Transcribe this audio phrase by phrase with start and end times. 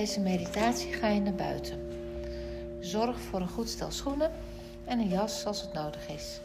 [0.00, 1.78] deze meditatie ga je naar buiten.
[2.80, 4.30] Zorg voor een goed stel schoenen
[4.84, 6.40] en een jas als het nodig is.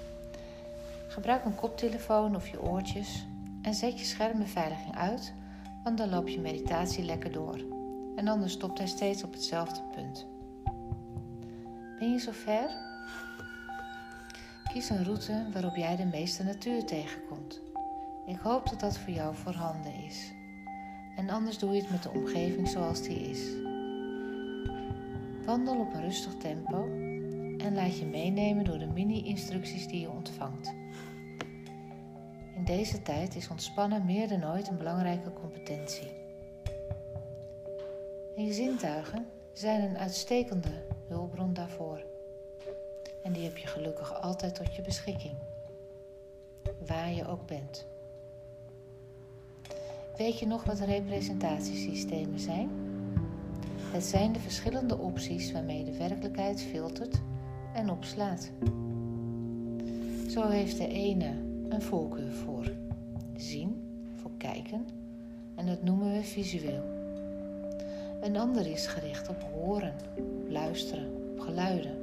[1.08, 3.26] Gebruik een koptelefoon of je oortjes
[3.62, 5.34] en zet je schermbeveiliging uit,
[5.84, 7.60] want dan loopt je meditatie lekker door.
[8.16, 10.26] En anders stopt hij steeds op hetzelfde punt.
[12.00, 12.70] Ben je zover?
[14.72, 17.62] Kies een route waarop jij de meeste natuur tegenkomt.
[18.26, 20.34] Ik hoop dat dat voor jou voorhanden is.
[21.16, 23.42] En anders doe je het met de omgeving zoals die is.
[25.46, 26.84] Wandel op een rustig tempo
[27.58, 30.74] en laat je meenemen door de mini-instructies die je ontvangt.
[32.56, 36.12] In deze tijd is ontspannen meer dan ooit een belangrijke competentie.
[38.36, 42.04] En je zintuigen zijn een uitstekende hulpbron daarvoor.
[43.24, 45.36] En die heb je gelukkig altijd tot je beschikking,
[46.86, 47.86] waar je ook bent.
[50.18, 52.70] Weet je nog wat representatiesystemen zijn?
[53.92, 57.22] Het zijn de verschillende opties waarmee de werkelijkheid filtert
[57.74, 58.52] en opslaat.
[60.30, 61.34] Zo heeft de ene
[61.70, 62.72] een voorkeur voor
[63.36, 63.82] zien,
[64.22, 64.88] voor kijken,
[65.56, 66.84] en dat noemen we visueel.
[68.22, 69.94] Een ander is gericht op horen,
[70.48, 71.98] luisteren, op geluiden,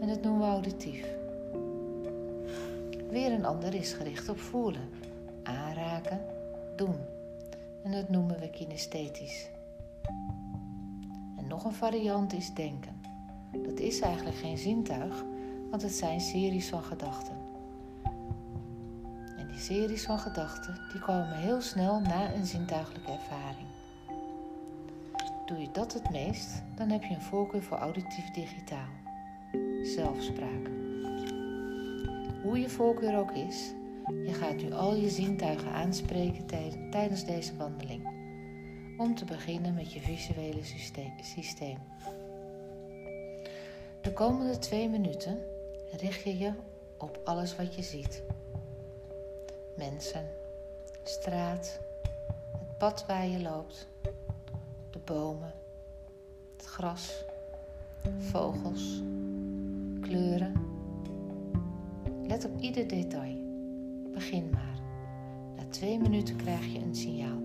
[0.00, 1.06] en dat noemen we auditief.
[3.10, 4.88] Weer een ander is gericht op voelen,
[5.42, 6.20] aanraken,
[6.76, 6.96] doen,
[7.84, 9.50] en dat noemen we kinesthetisch.
[11.36, 13.00] En nog een variant is denken.
[13.52, 15.24] Dat is eigenlijk geen zintuig,
[15.70, 17.36] want het zijn series van gedachten.
[19.36, 23.68] En die series van gedachten die komen heel snel na een zintuigelijke ervaring.
[25.46, 28.88] Doe je dat het meest, dan heb je een voorkeur voor auditief digitaal.
[29.82, 30.70] Zelfspraak.
[32.42, 33.72] Hoe je voorkeur ook is,
[34.06, 36.46] je gaat nu al je zintuigen aanspreken
[36.90, 38.22] tijdens deze wandeling.
[38.98, 40.60] Om te beginnen met je visuele
[41.22, 41.78] systeem.
[44.00, 45.38] De komende twee minuten
[45.96, 46.52] richt je je
[46.98, 48.22] op alles wat je ziet.
[49.76, 50.28] Mensen,
[51.02, 51.80] straat,
[52.58, 53.88] het pad waar je loopt,
[54.90, 55.52] de bomen,
[56.56, 57.24] het gras,
[58.18, 59.02] vogels,
[60.00, 60.52] kleuren.
[62.26, 63.33] Let op ieder detail.
[64.24, 64.78] Begin maar.
[65.56, 67.43] Na twee minuten krijg je een signaal.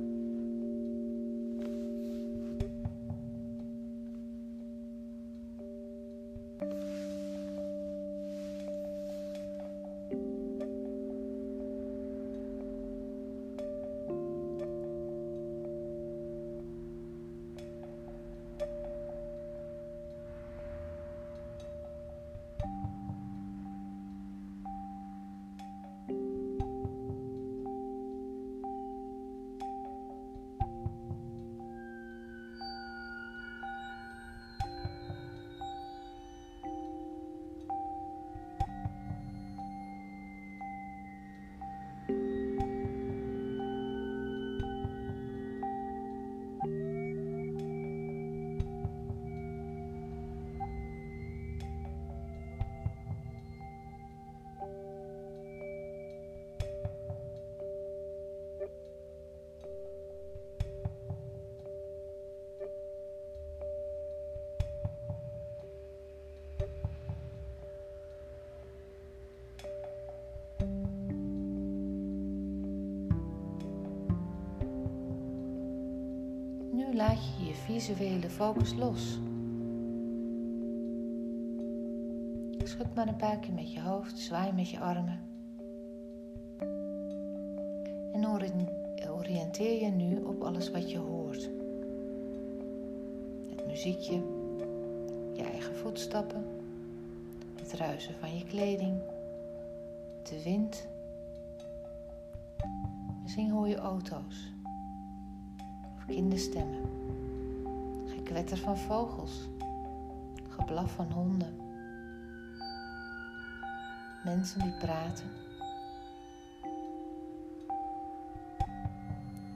[76.99, 79.19] Laat je je visuele focus los.
[82.63, 85.19] Schud maar een paar keer met je hoofd, zwaai met je armen.
[88.13, 88.27] En
[89.09, 91.49] oriënteer je nu op alles wat je hoort.
[93.49, 94.21] Het muziekje,
[95.33, 96.45] je eigen voetstappen,
[97.55, 99.01] het ruisen van je kleding,
[100.29, 100.87] de wind.
[103.21, 104.57] Misschien hoor je auto's
[106.09, 106.89] kinderstemmen,
[108.05, 109.47] gekwetter van vogels,
[110.49, 111.55] geblaf van honden,
[114.23, 115.31] mensen die praten.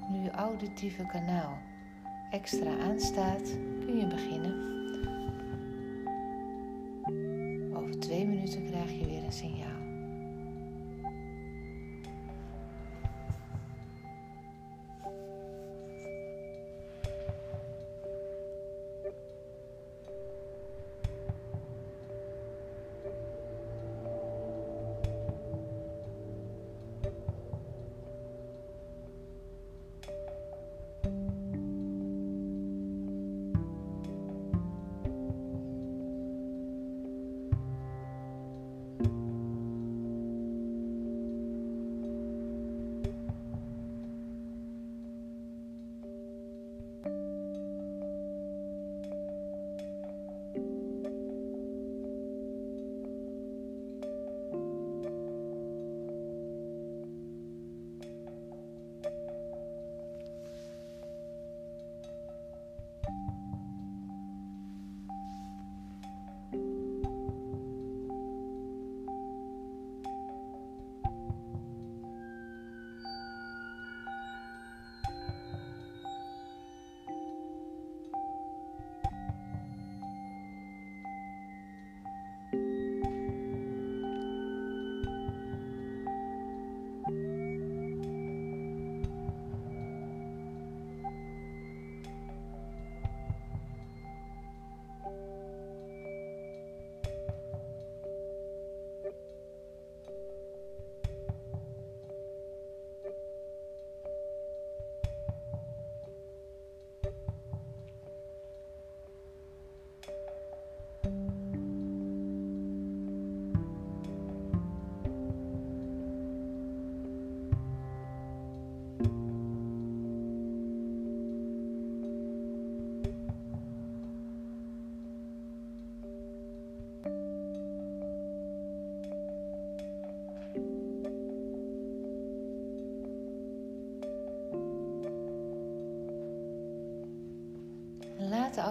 [0.10, 1.58] Nu je auditieve kanaal
[2.32, 4.83] extra aanstaat, kun je beginnen.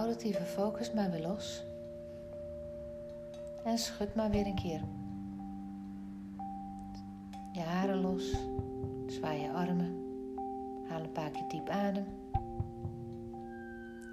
[0.03, 1.63] Auditieve focus maar weer los.
[3.63, 4.81] En schud maar weer een keer.
[7.51, 8.35] Je haren los.
[9.07, 10.01] Zwaai je armen.
[10.89, 12.05] Haal een paar keer diep adem.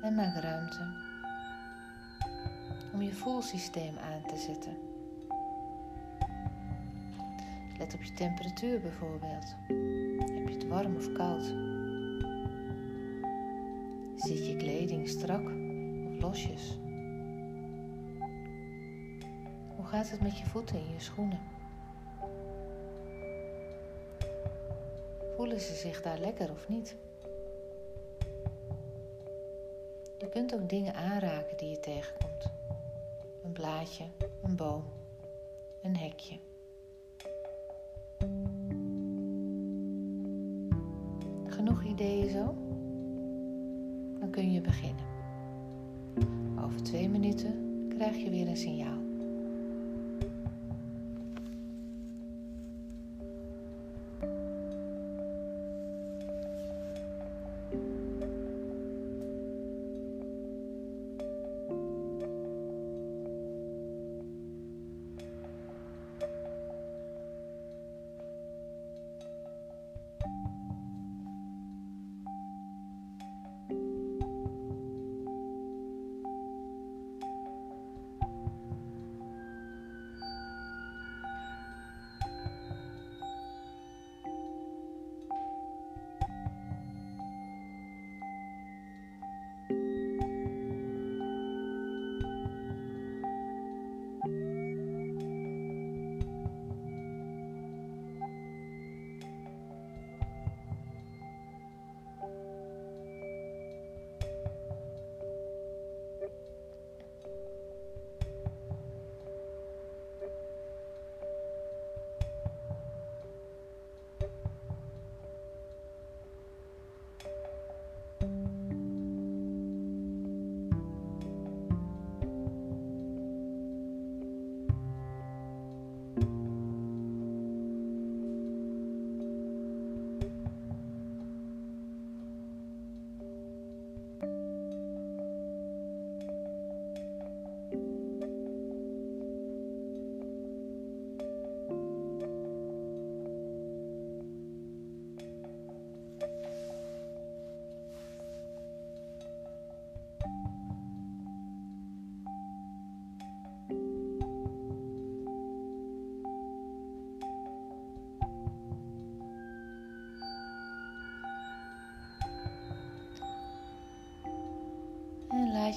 [0.03, 1.09] En maak ruimte
[2.93, 4.77] om je voelsysteem aan te zetten.
[7.79, 9.55] Let op je temperatuur bijvoorbeeld.
[10.35, 11.45] Heb je het warm of koud?
[14.17, 15.60] Zit je kleding strak
[16.21, 16.79] losjes?
[19.77, 21.41] Hoe gaat het met je voeten en je schoenen?
[25.37, 26.97] Voelen ze zich daar lekker of niet?
[30.19, 32.51] Je kunt ook dingen aanraken die je tegenkomt.
[33.45, 34.05] Een blaadje,
[34.43, 34.85] een boom,
[35.83, 36.39] een hekje.
[41.47, 42.45] Genoeg ideeën zo?
[44.21, 45.10] Dan kun je beginnen.
[46.71, 47.55] Over twee minuten
[47.89, 49.00] krijg je weer een signaal.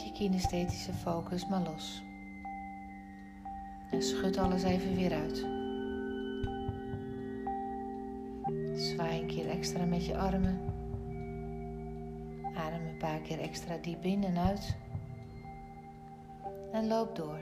[0.04, 2.04] Je kinesthetische focus maar los.
[3.92, 5.38] En schud alles even weer uit.
[8.80, 10.60] Zwaai een keer extra met je armen.
[12.56, 14.76] Adem een paar keer extra diep in en uit.
[16.72, 17.40] En loop door,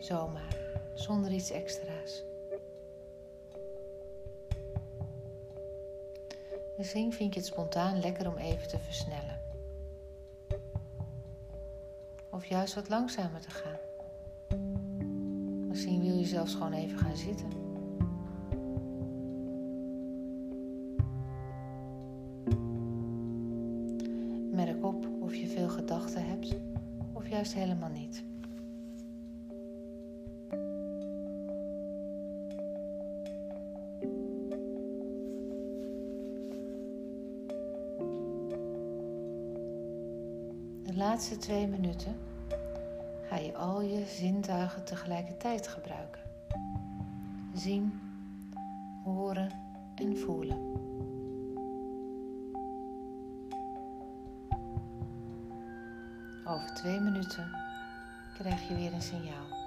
[0.00, 0.56] zomaar,
[0.94, 2.22] zonder iets extra's.
[6.76, 9.39] Misschien vind je het spontaan lekker om even te versnellen
[12.50, 13.78] juist wat langzamer te gaan.
[15.68, 17.48] Misschien wil je zelfs gewoon even gaan zitten.
[24.50, 26.56] Merk op of je veel gedachten hebt
[27.12, 28.24] of juist helemaal niet.
[40.82, 42.29] De laatste twee minuten
[43.30, 46.20] ga je al je zintuigen tegelijkertijd gebruiken.
[47.54, 48.00] Zien,
[49.04, 49.50] horen
[49.94, 50.58] en voelen.
[56.44, 57.50] Over twee minuten
[58.34, 59.59] krijg je weer een signaal.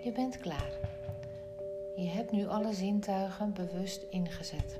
[0.00, 0.72] Je bent klaar.
[1.96, 4.78] Je hebt nu alle zintuigen bewust ingezet.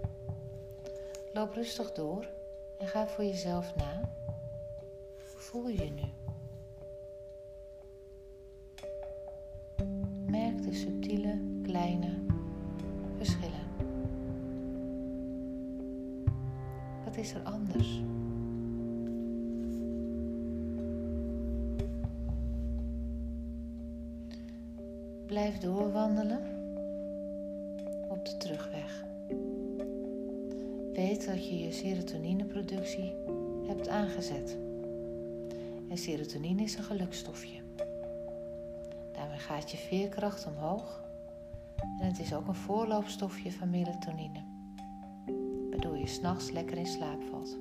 [1.33, 2.29] Loop rustig door
[2.79, 4.01] en ga voor jezelf na.
[5.33, 6.03] Hoe voel je je nu?
[10.27, 12.19] Merk de subtiele, kleine
[13.17, 13.67] verschillen.
[17.05, 18.01] Wat is er anders?
[25.29, 26.43] Blijf doorwandelen
[28.09, 29.05] op de terugweg.
[30.93, 33.15] Weet dat je je serotonineproductie
[33.67, 34.57] hebt aangezet.
[35.89, 37.61] En serotonine is een gelukstofje.
[39.13, 41.03] Daarmee gaat je veerkracht omhoog
[42.01, 44.43] en het is ook een voorloopstofje van melatonine,
[45.71, 47.59] waardoor je s'nachts lekker in slaap valt.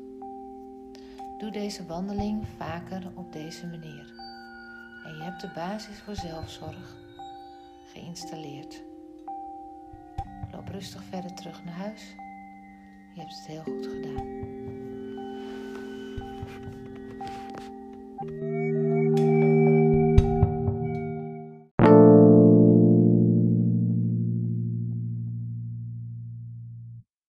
[1.37, 4.13] Doe deze wandeling vaker op deze manier
[5.05, 7.05] en je hebt de basis voor zelfzorg
[7.97, 8.83] geïnstalleerd.
[10.51, 12.15] Loop rustig verder terug naar huis.
[13.13, 14.56] Je hebt het heel goed gedaan.